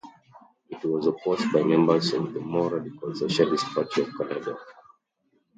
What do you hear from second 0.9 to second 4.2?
opposed by members of the more radical Socialist Party of